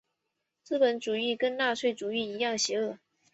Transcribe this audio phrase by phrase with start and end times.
[0.63, 2.97] 资本主义跟纳粹主义一样邪恶。